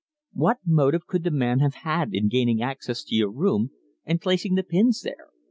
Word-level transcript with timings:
"What 0.33 0.57
motive 0.65 1.05
could 1.05 1.23
the 1.23 1.29
man 1.29 1.59
have 1.59 1.75
had 1.75 2.09
in 2.11 2.27
gaining 2.27 2.59
access 2.59 3.03
to 3.03 3.13
your 3.15 3.29
room 3.29 3.69
and 4.03 4.19
placing 4.19 4.55
the 4.55 4.63
pins 4.63 5.03
there? 5.03 5.27